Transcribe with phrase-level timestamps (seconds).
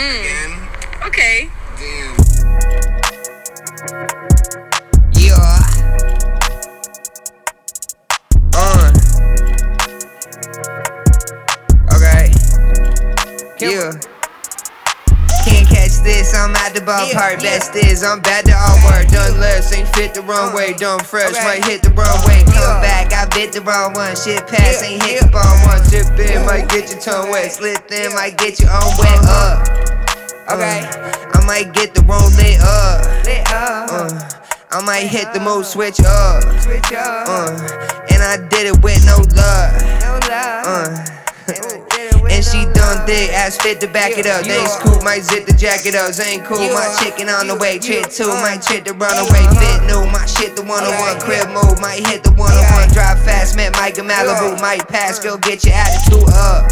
[0.00, 0.20] Mm.
[0.24, 0.52] Again.
[1.04, 1.50] Okay.
[1.76, 2.16] Damn.
[5.12, 5.60] Yeah.
[8.56, 8.88] Uh.
[11.92, 12.32] Okay.
[13.60, 13.92] Yeah.
[15.44, 17.42] Can't catch this, I'm at the ballpark.
[17.42, 19.08] Best is, I'm bad to all work.
[19.08, 20.72] Done less, ain't fit the runway.
[20.72, 22.42] Done fresh, might hit the runway.
[22.44, 24.16] Come back, I bit the wrong one.
[24.16, 25.84] Shit pass, ain't hit the ball one.
[25.90, 27.52] Tip in, might get your tongue wet.
[27.52, 29.79] Slit in, might get your own wet up.
[30.50, 30.82] Okay.
[30.82, 33.06] I might get the roll lit up.
[33.50, 34.10] Uh,
[34.70, 36.42] I might hit the move switch up.
[36.62, 37.54] switch Uh,
[38.10, 39.78] and I did it with no love.
[40.66, 41.10] Uh,
[42.30, 44.46] and she done thick, ass fit to back it up.
[44.46, 46.14] They ain't scoop, might zip the jacket up.
[46.22, 47.78] Ain't cool, my chicken on the way.
[47.78, 49.42] Trick two, might trick the runaway.
[49.58, 51.18] Fit new, my shit the one on one.
[51.18, 52.86] Crib move, might hit the one on one.
[52.94, 53.09] Drive
[53.56, 54.60] met Mike in Malibu.
[54.60, 56.70] Might pass, go get your attitude up.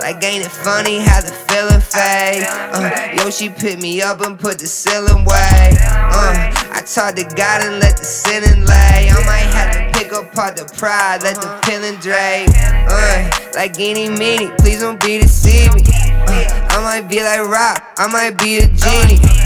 [0.00, 2.44] Like, ain't it funny how the feeling fade?
[2.48, 5.76] Uh, yo, she picked me up and put the ceiling way.
[5.78, 9.10] Uh, I talk to God and let the sinning lay.
[9.10, 12.48] I might have to pick apart the pride, let the feeling drape.
[12.88, 15.84] Uh, like any meaning, please don't be deceiving.
[15.86, 19.37] Uh, I might be like Rock, I might be a genie.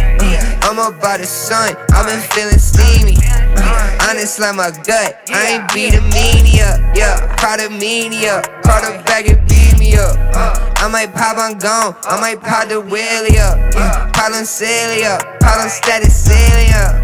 [0.83, 3.15] I'm about the sun, I've been feeling steamy.
[4.03, 6.83] Honest like my gut, I ain't beat a meania.
[6.93, 10.19] Yeah, proud of media, proud of bag and beat me up.
[10.83, 13.61] I might pop on gone, I might pop the wheelie up.
[13.77, 16.99] Uh, Pollen Celia, pollen static Celia.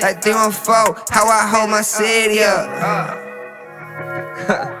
[0.00, 3.26] Like 314, how I hold my city up.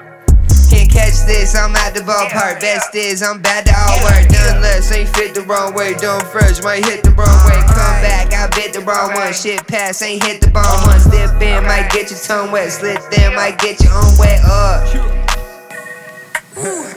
[1.10, 2.60] Catch this, I'm at the ballpark.
[2.60, 4.28] Best is, I'm bad to all work.
[4.30, 5.94] Done less, ain't fit the wrong way.
[5.94, 7.58] Done fresh, might hit the wrong way.
[7.66, 9.32] Come back, I bit the wrong one.
[9.32, 11.00] Shit pass, ain't hit the ball one.
[11.00, 12.70] Step in, might get your tongue wet.
[12.70, 14.86] Slip in, might get your own wet up.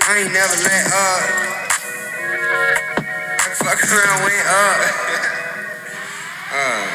[0.05, 1.23] I ain't never let up.
[3.41, 4.77] I fuck around, went up.
[6.53, 6.85] uh.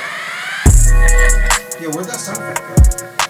[1.83, 3.28] Yeah, where'd that sound from?